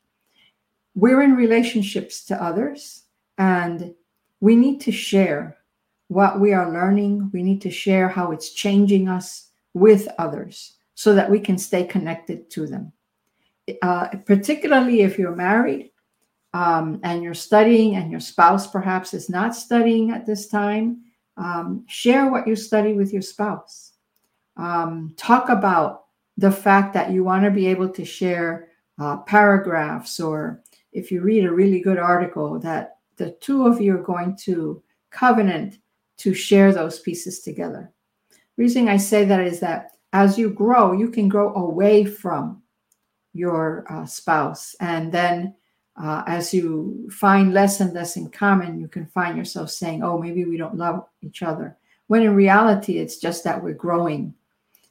[0.94, 3.04] We're in relationships to others,
[3.38, 3.94] and
[4.40, 5.56] we need to share
[6.08, 7.30] what we are learning.
[7.32, 11.82] We need to share how it's changing us with others so that we can stay
[11.82, 12.92] connected to them.
[13.82, 15.90] Uh, particularly if you're married
[16.54, 21.02] um, and you're studying and your spouse perhaps is not studying at this time,
[21.38, 23.94] um, share what you study with your spouse.
[24.56, 26.04] Um, talk about
[26.36, 28.68] the fact that you want to be able to share
[29.00, 30.62] uh, paragraphs or
[30.92, 34.80] if you read a really good article that the two of you are going to
[35.10, 35.78] covenant
[36.18, 37.90] to share those pieces together.
[38.30, 42.62] The reason I say that is that as you grow, you can grow away from
[43.32, 44.74] your uh, spouse.
[44.80, 45.54] And then
[45.96, 50.18] uh, as you find less and less in common, you can find yourself saying, oh,
[50.18, 51.76] maybe we don't love each other.
[52.08, 54.34] When in reality, it's just that we're growing.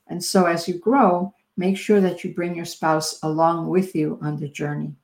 [0.07, 4.17] And so as you grow, make sure that you bring your spouse along with you
[4.21, 4.95] on the journey.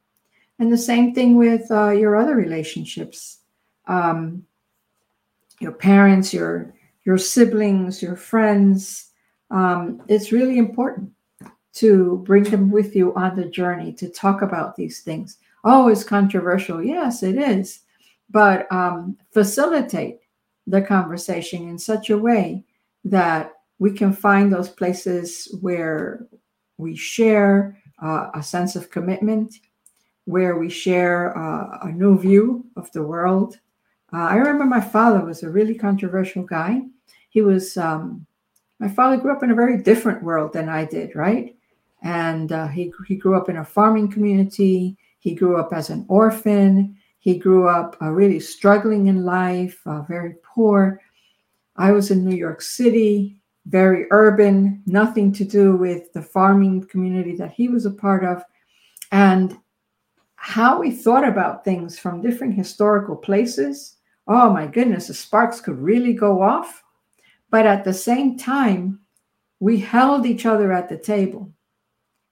[0.60, 3.39] And the same thing with uh, your other relationships.
[3.86, 4.45] Um,
[5.60, 9.07] your parents, your your siblings, your friends,
[9.51, 11.12] um, it's really important
[11.73, 15.38] to bring them with you on the journey to talk about these things.
[15.63, 16.83] Oh, it's controversial.
[16.83, 17.81] Yes, it is.
[18.29, 20.19] But um, facilitate
[20.65, 22.63] the conversation in such a way
[23.05, 26.25] that we can find those places where
[26.77, 29.55] we share uh, a sense of commitment,
[30.25, 33.60] where we share uh, a new view of the world.
[34.13, 36.81] Uh, I remember my father was a really controversial guy.
[37.29, 38.25] He was um,
[38.79, 41.55] my father grew up in a very different world than I did, right?
[42.03, 44.97] And uh, he, he grew up in a farming community.
[45.19, 46.95] He grew up as an orphan.
[47.19, 51.01] He grew up uh, really struggling in life, uh, very poor.
[51.75, 57.35] I was in New York City, very urban, nothing to do with the farming community
[57.35, 58.43] that he was a part of.
[59.11, 59.57] And
[60.37, 63.97] how we thought about things from different historical places.
[64.27, 66.83] Oh my goodness, the sparks could really go off.
[67.49, 68.99] But at the same time,
[69.60, 71.51] we held each other at the table.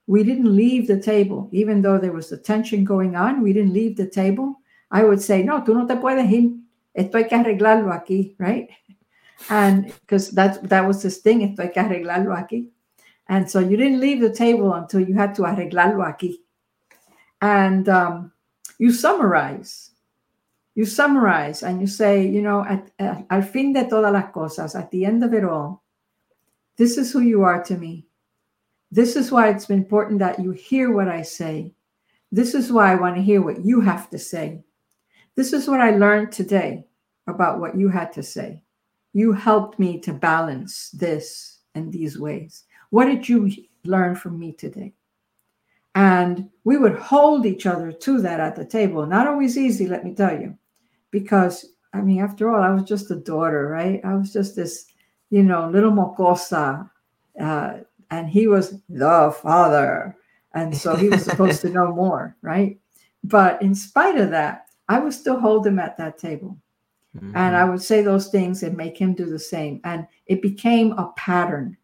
[0.08, 3.42] We didn't leave the table, even though there was the tension going on.
[3.42, 4.60] We didn't leave the table.
[4.92, 6.52] I would say, no, tú no te puedes ir.
[6.94, 8.70] Esto hay que arreglarlo aquí, right?
[9.50, 12.70] And because that that was this thing, esto hay que arreglarlo aquí.
[13.28, 16.36] And so you didn't leave the table until you had to arreglarlo aquí.
[17.42, 18.32] And um,
[18.78, 19.92] you summarize
[20.76, 24.76] you summarize and you say, you know, at, at, al fin de todas las cosas,
[24.76, 25.84] at the end of it all,
[26.78, 28.06] this is who you are to me.
[28.92, 31.72] This is why it's important that you hear what I say.
[32.32, 34.64] This is why I want to hear what you have to say.
[35.36, 36.86] This is what I learned today
[37.28, 38.62] about what you had to say.
[39.14, 42.66] You helped me to balance this and these ways.
[42.90, 43.50] What did you
[43.86, 44.94] learn from me today?
[45.96, 49.06] And we would hold each other to that at the table.
[49.06, 50.58] Not always easy, let me tell you,
[51.16, 54.02] because I mean, after all, I was just a daughter, right?
[54.04, 54.88] I was just this,
[55.30, 56.90] you know, little mocosa.
[57.40, 57.78] Uh,
[58.12, 60.18] and he was the father.
[60.54, 62.78] And so he was supposed to know more, right?
[63.24, 66.58] But in spite of that, I would still hold him at that table.
[67.16, 67.32] Mm-hmm.
[67.34, 69.80] And I would say those things and make him do the same.
[69.86, 71.78] And it became a pattern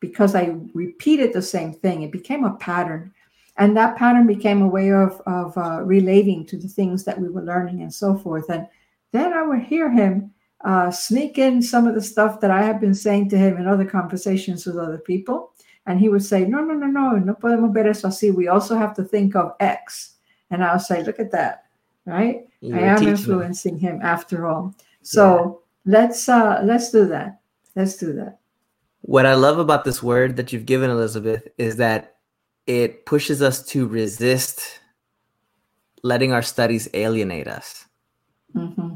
[0.00, 2.02] because I repeated the same thing.
[2.02, 3.12] It became a pattern.
[3.58, 7.28] And that pattern became a way of, of uh, relating to the things that we
[7.28, 8.48] were learning and so forth.
[8.48, 8.66] And
[9.12, 10.32] then I would hear him
[10.64, 13.66] uh, sneak in some of the stuff that I had been saying to him in
[13.66, 15.52] other conversations with other people.
[15.86, 18.34] And he would say, No, no, no, no, no podemos ver eso así.
[18.34, 20.16] We also have to think of X.
[20.50, 21.64] And I'll say, Look at that,
[22.04, 22.46] right?
[22.60, 24.74] You I am influencing him after all.
[25.02, 26.00] So yeah.
[26.00, 27.40] let's uh let's do that.
[27.74, 28.38] Let's do that.
[29.02, 32.16] What I love about this word that you've given, Elizabeth, is that
[32.66, 34.80] it pushes us to resist
[36.02, 37.86] letting our studies alienate us.
[38.54, 38.94] Mm-hmm.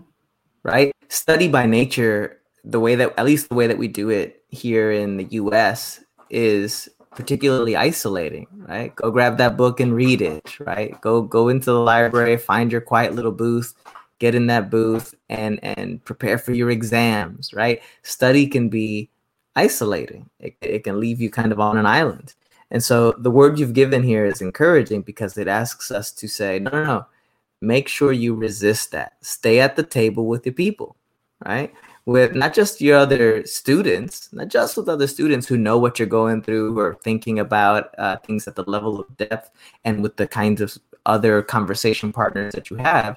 [0.63, 0.93] Right?
[1.09, 4.93] Study by nature, the way that, at least the way that we do it here
[4.93, 8.95] in the US, is particularly isolating, right?
[8.97, 10.99] Go grab that book and read it, right?
[11.01, 13.75] Go go into the library, find your quiet little booth,
[14.19, 17.83] get in that booth and and prepare for your exams, right?
[18.03, 19.11] Study can be
[19.55, 20.31] isolating.
[20.41, 22.35] It, it can leave you kind of on an island.
[22.71, 26.59] And so the word you've given here is encouraging because it asks us to say,
[26.59, 27.07] no, no, no,
[27.63, 29.17] make sure you resist that.
[29.23, 30.97] Stay at the table with your people,
[31.47, 31.73] right?
[32.05, 36.09] With not just your other students, not just with other students who know what you're
[36.09, 39.51] going through or thinking about uh, things at the level of depth
[39.85, 43.17] and with the kinds of other conversation partners that you have,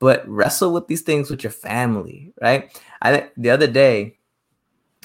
[0.00, 2.76] but wrestle with these things with your family, right?
[3.02, 4.18] I the other day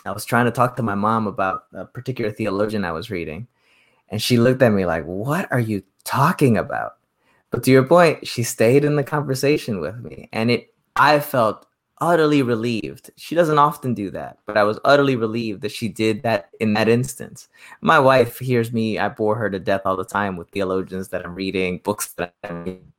[0.06, 3.48] I was trying to talk to my mom about a particular theologian I was reading,
[4.10, 6.98] and she looked at me like, "What are you talking about?"
[7.52, 11.68] But to your point, she stayed in the conversation with me, and it I felt
[12.00, 13.12] utterly relieved.
[13.16, 16.74] She doesn't often do that, but I was utterly relieved that she did that in
[16.74, 17.48] that instance.
[17.82, 21.24] My wife hears me, I bore her to death all the time with theologians that
[21.24, 22.92] I'm reading, books that I'm reading.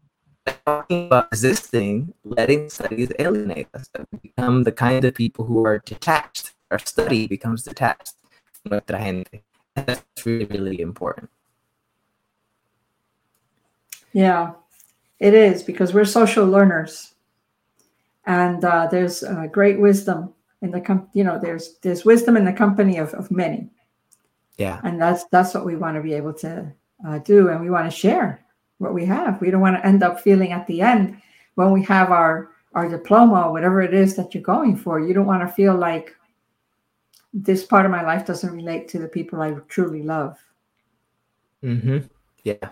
[0.67, 3.89] Talking about resisting letting studies alienate us,
[4.23, 8.15] become the kind of people who are detached our study becomes detached.
[8.65, 11.29] That's really, really important.
[14.13, 14.53] Yeah,
[15.19, 17.15] it is because we're social learners,
[18.27, 22.45] and uh, there's uh, great wisdom in the com- you know there's there's wisdom in
[22.45, 23.71] the company of, of many.
[24.59, 26.73] Yeah, and that's that's what we want to be able to
[27.07, 28.45] uh, do, and we want to share
[28.79, 29.41] what we have.
[29.41, 31.21] We don't want to end up feeling at the end
[31.55, 35.01] when we have our our diploma or whatever it is that you're going for.
[35.01, 36.15] You don't want to feel like
[37.33, 40.39] this part of my life doesn't relate to the people I truly love.
[41.63, 41.99] Mm-hmm.
[42.45, 42.71] Yeah.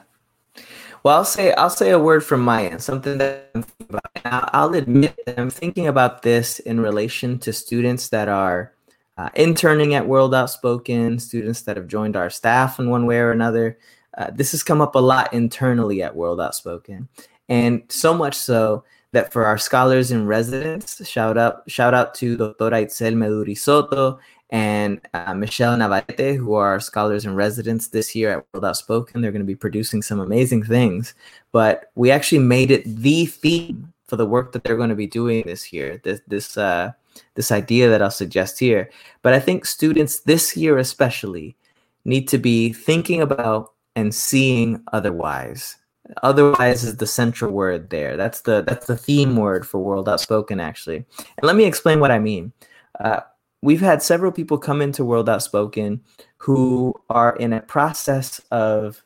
[1.03, 4.51] Well, I'll say I'll say a word from my end, something that I'm thinking about.
[4.53, 8.75] I'll admit that I'm thinking about this in relation to students that are
[9.17, 13.31] uh, interning at World Outspoken, students that have joined our staff in one way or
[13.31, 13.79] another.
[14.17, 17.09] Uh, this has come up a lot internally at World Outspoken,
[17.49, 22.37] and so much so that for our scholars in residence, shout out shout out to
[22.37, 22.71] Dr.
[22.71, 24.19] Itzel Meduri Soto
[24.51, 29.21] and uh, Michelle Navarrete, who are scholars in residence this year at World Outspoken.
[29.21, 31.15] They're going to be producing some amazing things.
[31.53, 35.07] But we actually made it the theme for the work that they're going to be
[35.07, 36.01] doing this year.
[36.03, 36.93] This this uh,
[37.35, 38.91] this idea that I'll suggest here.
[39.23, 41.57] But I think students this year especially
[42.05, 45.77] need to be thinking about and seeing otherwise.
[46.25, 48.17] Otherwise is the central word there.
[48.17, 51.05] That's the that's the theme word for World Outspoken actually.
[51.19, 52.53] And let me explain what I mean.
[52.99, 53.21] Uh,
[53.63, 56.01] we've had several people come into World Outspoken
[56.39, 59.05] who are in a process of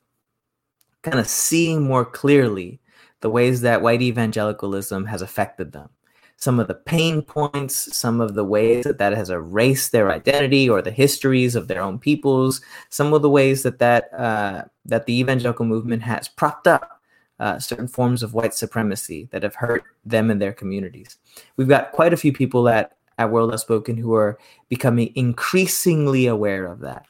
[1.03, 2.81] kind of seeing more clearly
[3.21, 5.89] the ways that white evangelicalism has affected them.
[6.37, 10.69] Some of the pain points, some of the ways that that has erased their identity
[10.69, 15.07] or the histories of their own peoples, some of the ways that that uh, that
[15.07, 17.01] the evangelical movement has propped up
[17.39, 21.17] uh, certain forms of white supremacy that have hurt them and their communities.
[21.57, 24.39] We've got quite a few people that at World Outspoken who are
[24.69, 27.07] becoming increasingly aware of that.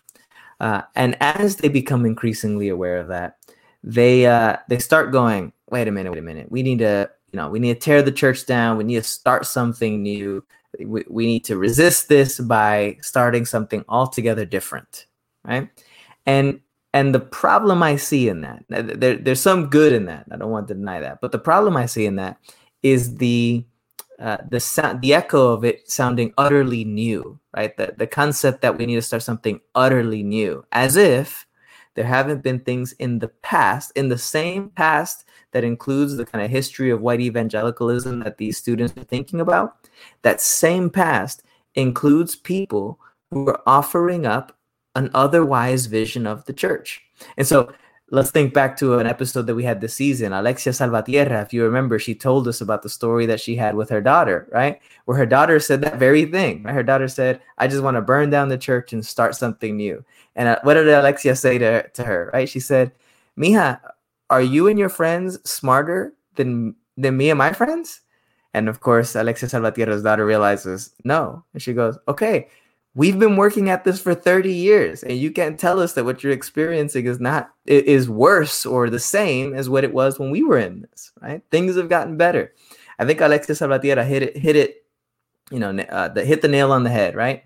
[0.61, 3.39] Uh, and as they become increasingly aware of that,
[3.83, 6.51] they uh, they start going, wait a minute, wait a minute.
[6.51, 8.79] We need to, you know, we need to tear the church down.
[8.79, 10.45] We need to start something new.
[10.79, 15.07] We, we need to resist this by starting something altogether different,
[15.45, 15.69] right?
[16.27, 16.61] And
[16.95, 20.27] and the problem I see in that, there, there's some good in that.
[20.31, 22.39] I don't want to deny that, but the problem I see in that
[22.85, 23.65] is the
[24.19, 27.77] uh, the sound, the echo of it sounding utterly new, right?
[27.77, 31.47] The the concept that we need to start something utterly new, as if
[31.95, 36.45] there haven't been things in the past, in the same past that includes the kind
[36.45, 39.77] of history of white evangelicalism that these students are thinking about.
[40.23, 41.43] That same past
[41.75, 42.99] includes people
[43.31, 44.57] who are offering up
[44.97, 47.03] an otherwise vision of the church.
[47.37, 47.73] And so
[48.15, 50.33] let's think back to an episode that we had this season.
[50.33, 53.91] Alexia Salvatierra, if you remember, she told us about the story that she had with
[53.91, 54.81] her daughter, right?
[55.05, 56.63] Where her daughter said that very thing.
[56.63, 56.75] Right?
[56.75, 60.05] Her daughter said, I just want to burn down the church and start something new.
[60.37, 62.49] And uh, what did Alexia say to, to her, right?
[62.49, 62.93] She said,
[63.37, 63.81] Mija,
[64.31, 68.01] are you and your friends smarter than, than me and my friends?
[68.55, 71.45] And of course, Alexia Salvatierra's daughter realizes, no.
[71.53, 72.47] And she goes, okay,
[72.95, 76.23] we've been working at this for 30 years and you can't tell us that what
[76.23, 80.43] you're experiencing is not is worse or the same as what it was when we
[80.43, 81.43] were in this right?
[81.51, 82.53] Things have gotten better.
[82.99, 84.87] I think Alexia Salvatierra hit it hit it
[85.51, 87.45] you know uh, the, hit the nail on the head right?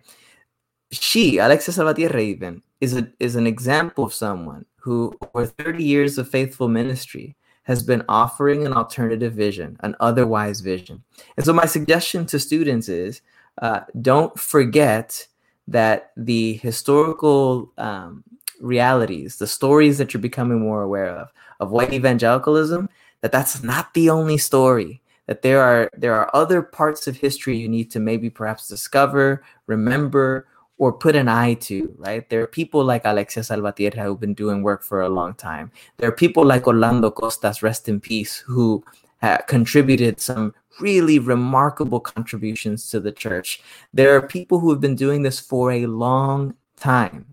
[0.91, 6.19] She Alexia Salvatierra even is a, is an example of someone who over 30 years
[6.19, 11.03] of faithful ministry has been offering an alternative vision an otherwise vision.
[11.37, 13.23] And so my suggestion to students is
[13.61, 15.27] uh, don't forget
[15.69, 18.25] that the historical um,
[18.61, 22.89] realities, the stories that you're becoming more aware of, of white evangelicalism,
[23.21, 25.01] that that's not the only story.
[25.27, 29.43] That there are there are other parts of history you need to maybe perhaps discover,
[29.67, 30.47] remember,
[30.79, 31.95] or put an eye to.
[31.99, 32.29] Right?
[32.31, 35.71] There are people like Alexia Salvatierra who've been doing work for a long time.
[35.99, 38.83] There are people like Orlando Costas, rest in peace, who
[39.47, 43.61] contributed some really remarkable contributions to the church.
[43.93, 47.27] There are people who have been doing this for a long time,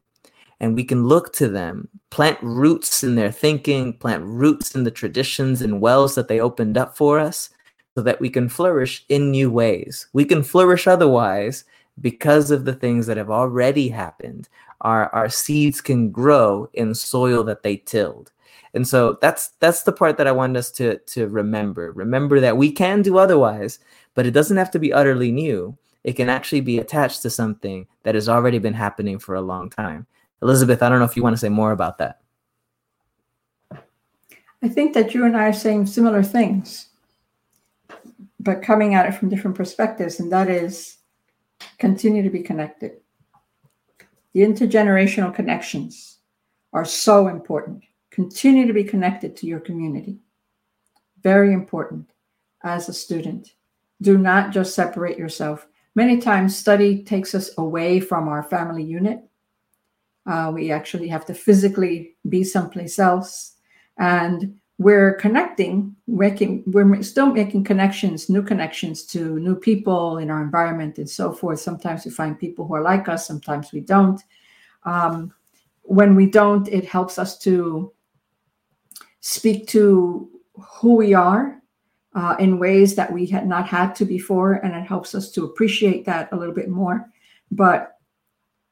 [0.59, 4.91] and we can look to them, plant roots in their thinking, plant roots in the
[4.91, 7.49] traditions and wells that they opened up for us
[7.95, 10.07] so that we can flourish in new ways.
[10.13, 11.63] We can flourish otherwise
[12.01, 14.49] because of the things that have already happened.
[14.81, 18.31] Our, our seeds can grow in soil that they tilled.
[18.75, 21.93] And so that's that's the part that I want us to to remember.
[21.93, 23.79] Remember that we can do otherwise,
[24.13, 25.77] but it doesn't have to be utterly new.
[26.03, 29.69] It can actually be attached to something that has already been happening for a long
[29.69, 30.05] time.
[30.43, 32.19] Elizabeth, I don't know if you want to say more about that.
[34.61, 36.89] I think that you and I are saying similar things,
[38.39, 40.97] but coming at it from different perspectives, and that is
[41.79, 42.99] continue to be connected.
[44.33, 46.17] The intergenerational connections
[46.73, 47.83] are so important.
[48.15, 50.19] Continue to be connected to your community.
[51.21, 52.09] Very important
[52.63, 53.55] as a student.
[54.01, 55.67] Do not just separate yourself.
[55.95, 59.19] Many times, study takes us away from our family unit.
[60.25, 63.55] Uh, we actually have to physically be someplace else.
[63.97, 70.41] And we're connecting, making, we're still making connections, new connections to new people in our
[70.41, 71.59] environment and so forth.
[71.59, 74.21] Sometimes we find people who are like us, sometimes we don't.
[74.83, 75.33] Um,
[75.81, 77.91] when we don't, it helps us to
[79.25, 81.59] speak to who we are
[82.13, 85.45] uh, in ways that we had not had to before, and it helps us to
[85.45, 87.09] appreciate that a little bit more.
[87.49, 87.97] But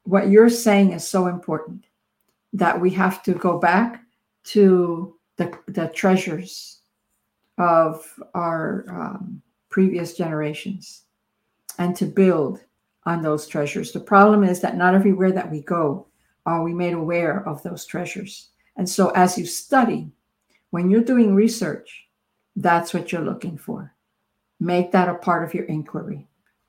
[0.04, 1.88] what you're saying is so important
[2.54, 4.04] that we have to go back
[4.44, 6.82] to the, the treasures
[7.58, 11.06] of our um, previous generations
[11.80, 12.62] and to build
[13.08, 13.92] on those treasures.
[13.92, 16.06] The problem is that not everywhere that we go
[16.46, 18.50] are we made aware of those treasures.
[18.78, 20.12] And so as you study,
[20.74, 22.08] when you're doing research,
[22.56, 23.94] that's what you're looking for.
[24.60, 26.28] Make that a part of your inquiry.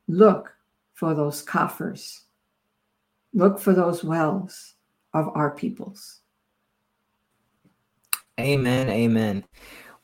[0.08, 0.52] Look
[0.92, 2.24] for those coffers.
[3.32, 4.74] Look for those wells
[5.14, 6.20] of our peoples.
[8.38, 8.90] Amen.
[8.90, 9.42] Amen.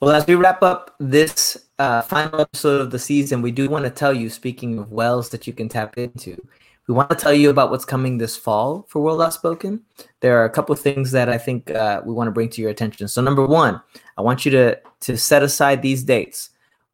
[0.00, 3.84] Well, as we wrap up this uh, final episode of the season, we do want
[3.84, 6.42] to tell you, speaking of wells that you can tap into,
[6.90, 9.80] we want to tell you about what's coming this fall for World Outspoken.
[10.18, 12.60] There are a couple of things that I think uh, we want to bring to
[12.60, 13.06] your attention.
[13.06, 13.80] So, number one,
[14.18, 16.50] I want you to, to set aside these dates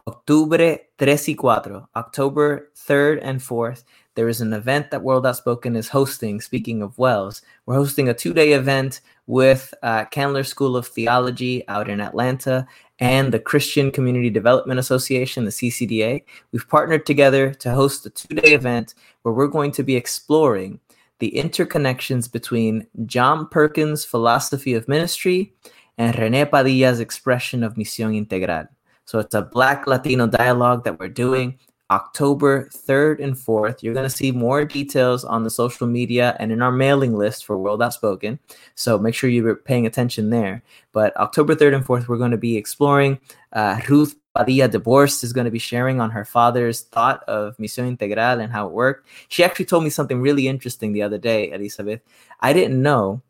[0.07, 3.85] Octubre 3 y 4, October 3rd and 4th.
[4.17, 6.43] There is an event that World Outspoken is hosting.
[6.43, 11.67] Speaking of Wells, we're hosting a two day event with uh, Candler School of Theology
[11.69, 12.67] out in Atlanta
[12.99, 16.23] and the Christian Community Development Association, the CCDA.
[16.53, 20.81] We've partnered together to host a two day event where we're going to be exploring
[21.19, 25.55] the interconnections between John Perkins' philosophy of ministry
[25.99, 28.67] and Rene Padilla's expression of Misión Integral.
[29.05, 31.59] So it's a Black Latino dialogue that we're doing.
[31.91, 33.83] October 3rd and 4th.
[33.83, 37.45] You're going to see more details on the social media and in our mailing list
[37.45, 38.39] for World Outspoken.
[38.75, 40.63] So make sure you're paying attention there.
[40.93, 43.21] But October 3rd and 4th, we're going to be exploring
[43.53, 47.89] uh, Ruth Padilla DeBorst is going to be sharing on her father's thought of Misión
[47.89, 49.09] Integral and how it worked.
[49.29, 52.01] She actually told me something really interesting the other day, Elizabeth.
[52.41, 53.23] I didn't know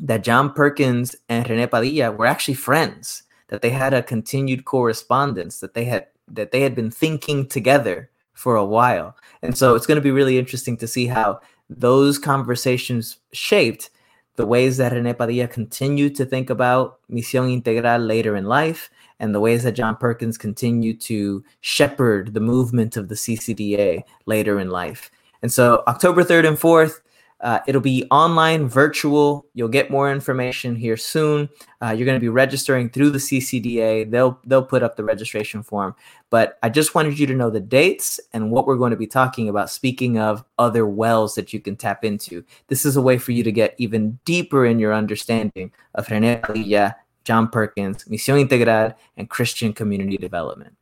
[0.00, 5.60] that John Perkins and Rene Padilla were actually friends, that they had a continued correspondence,
[5.60, 9.16] that they had that they had been thinking together for a while.
[9.42, 13.90] And so it's going to be really interesting to see how those conversations shaped
[14.36, 19.34] the ways that Rene Padilla continued to think about Misión Integral later in life and
[19.34, 24.68] the ways that John Perkins continued to shepherd the movement of the CCDA later in
[24.68, 25.10] life.
[25.42, 27.00] And so October 3rd and 4th,
[27.40, 29.46] uh, it'll be online, virtual.
[29.52, 31.48] You'll get more information here soon.
[31.82, 34.10] Uh, you're going to be registering through the CCDA.
[34.10, 35.94] They'll they'll put up the registration form.
[36.30, 39.06] But I just wanted you to know the dates and what we're going to be
[39.06, 39.70] talking about.
[39.70, 43.42] Speaking of other wells that you can tap into, this is a way for you
[43.42, 49.28] to get even deeper in your understanding of René Padilla, John Perkins, Misión Integral, and
[49.28, 50.74] Christian community development.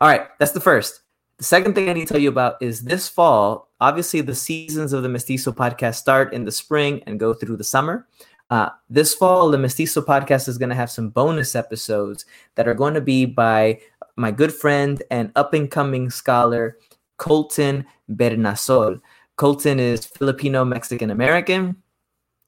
[0.00, 1.00] All right, that's the first.
[1.44, 3.68] The second thing I need to tell you about is this fall.
[3.78, 7.62] Obviously, the seasons of the Mestizo podcast start in the spring and go through the
[7.62, 8.08] summer.
[8.48, 12.24] Uh, this fall, the Mestizo podcast is going to have some bonus episodes
[12.54, 13.78] that are going to be by
[14.16, 16.78] my good friend and up and coming scholar,
[17.18, 19.02] Colton Bernasol.
[19.36, 21.76] Colton is Filipino Mexican American.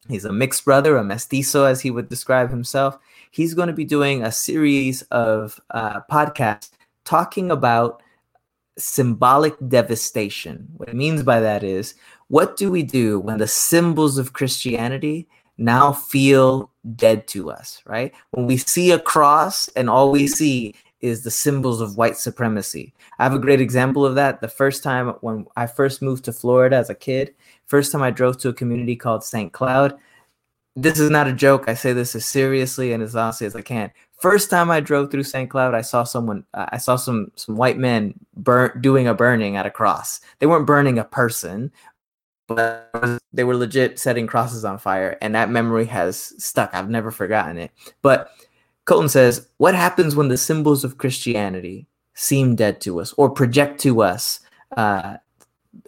[0.09, 2.99] He's a mixed brother, a mestizo, as he would describe himself.
[3.31, 6.71] He's going to be doing a series of uh, podcasts
[7.05, 8.01] talking about
[8.79, 10.69] symbolic devastation.
[10.77, 11.95] What it means by that is
[12.29, 18.13] what do we do when the symbols of Christianity now feel dead to us, right?
[18.33, 22.93] When we see a cross and all we see is the symbols of white supremacy.
[23.19, 24.41] I have a great example of that.
[24.41, 27.35] The first time when I first moved to Florida as a kid,
[27.67, 29.53] first time I drove to a community called St.
[29.53, 29.97] Cloud.
[30.77, 31.65] This is not a joke.
[31.69, 33.91] I say this as seriously and as honestly as I can.
[34.21, 35.49] First time I drove through St.
[35.49, 36.45] Cloud, I saw someone.
[36.53, 40.21] Uh, I saw some some white men burn doing a burning at a cross.
[40.39, 41.73] They weren't burning a person,
[42.47, 46.71] but they were legit setting crosses on fire, and that memory has stuck.
[46.75, 47.71] I've never forgotten it.
[48.03, 48.31] But
[48.85, 53.81] Colton says, "What happens when the symbols of Christianity seem dead to us or project
[53.81, 54.41] to us
[54.77, 55.17] uh,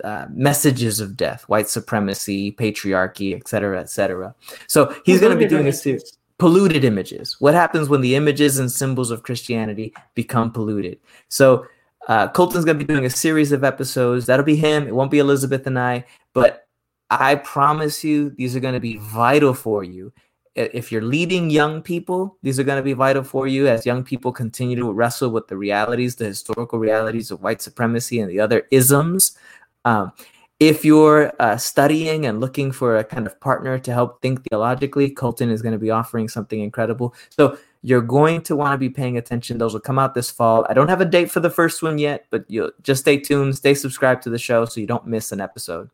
[0.05, 4.34] uh, messages of death, white supremacy, patriarchy, etc., etc."
[4.66, 7.36] So he's going to be doing a series polluted images.
[7.41, 10.99] What happens when the images and symbols of Christianity become polluted?
[11.28, 11.66] So
[12.07, 14.26] uh, Colton's going to be doing a series of episodes.
[14.26, 14.86] That'll be him.
[14.86, 16.66] It won't be Elizabeth and I, but
[17.11, 20.12] I promise you, these are going to be vital for you.
[20.55, 24.03] If you're leading young people, these are going to be vital for you as young
[24.03, 28.41] people continue to wrestle with the realities, the historical realities of white supremacy and the
[28.41, 29.39] other isms.
[29.85, 30.12] Um,
[30.61, 35.09] if you're uh, studying and looking for a kind of partner to help think theologically,
[35.09, 37.14] Colton is going to be offering something incredible.
[37.31, 39.59] So you're going to want to be paying attention.
[39.59, 40.66] Those will come out this fall.
[40.68, 43.57] I don't have a date for the first one yet, but you just stay tuned,
[43.57, 45.91] stay subscribed to the show so you don't miss an episode.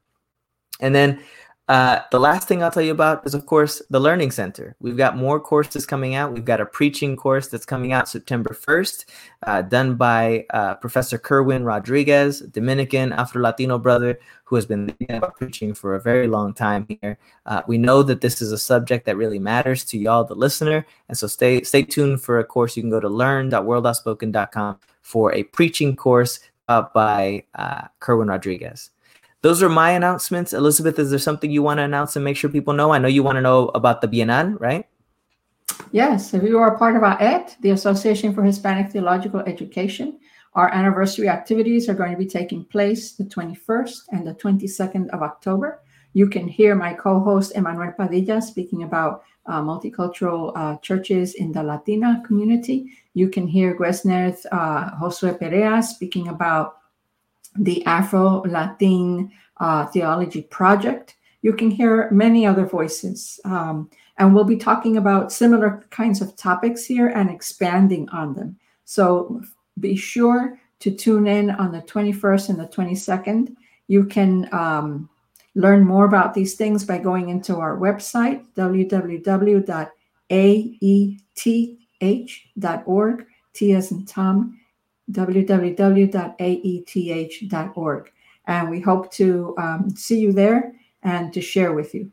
[0.81, 1.21] And then
[1.69, 4.77] uh, the last thing I'll tell you about is, of course, the Learning Center.
[4.81, 6.33] We've got more courses coming out.
[6.33, 9.05] We've got a preaching course that's coming out September 1st,
[9.47, 14.95] uh, done by uh, Professor Kerwin Rodriguez, Dominican Afro Latino brother who has been
[15.39, 17.19] preaching for a very long time here.
[17.47, 20.87] Uh, we know that this is a subject that really matters to y'all, the listener,
[21.09, 22.77] and so stay stay tuned for a course.
[22.77, 28.91] You can go to learn.worldoutspoken.com for a preaching course by uh, Kerwin Rodriguez
[29.45, 30.55] those are my announcements.
[30.55, 32.95] Elizabeth, is there something you want to announce and make sure people know?
[32.95, 34.89] I know you want to know about the Bienal, right?
[35.93, 40.19] Yes, if you are part of AETH, the Association for Hispanic Theological Education,
[40.55, 45.21] our anniversary activities are going to be taking place the 21st and the 22nd of
[45.21, 45.83] October.
[46.15, 51.53] You can hear my co host Emmanuel Padilla speaking about uh, multicultural uh, churches in
[51.53, 52.97] the Latina community.
[53.13, 56.77] You can hear Gwesnerth uh, Josue Perea speaking about
[57.57, 61.17] the Afro Latin uh, Theology Project.
[61.43, 63.39] You can hear many other voices.
[63.45, 68.57] Um, and we'll be talking about similar kinds of topics here and expanding on them.
[68.85, 69.43] So
[69.81, 73.57] be sure to tune in on the 21st and the 22nd.
[73.89, 75.09] You can um,
[75.55, 79.97] learn more about these things by going into our website, www.aeth.org,
[83.53, 84.61] T as in Tom,
[85.11, 86.13] www.aeth.org.
[88.47, 92.11] And we hope to um, see you there and to share with you.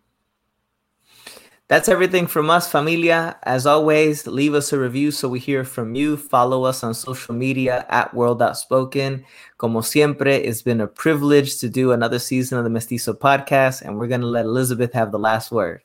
[1.72, 3.38] That's everything from us, familia.
[3.44, 6.18] As always, leave us a review so we hear from you.
[6.18, 9.24] Follow us on social media at World Outspoken.
[9.58, 13.98] Como siempre, it's been a privilege to do another season of the Mestizo podcast, and
[13.98, 15.82] we're going to let Elizabeth have the last word.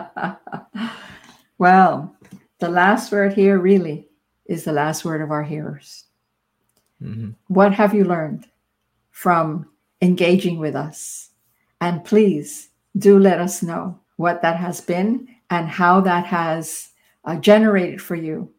[1.58, 2.16] well,
[2.58, 4.08] the last word here really
[4.46, 6.04] is the last word of our hearers.
[7.02, 7.34] Mhm.
[7.48, 8.46] What have you learned
[9.10, 9.66] from
[10.00, 11.30] engaging with us?
[11.80, 16.90] And please do let us know what that has been and how that has
[17.24, 18.50] uh, generated for you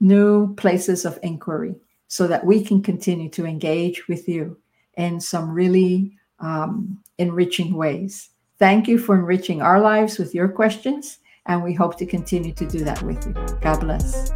[0.00, 1.76] new places of inquiry
[2.08, 4.58] so that we can continue to engage with you
[4.98, 8.30] in some really um, enriching ways.
[8.58, 12.66] Thank you for enriching our lives with your questions, and we hope to continue to
[12.66, 13.32] do that with you.
[13.60, 14.30] God bless.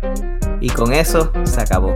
[0.61, 1.94] Y con eso se acabó.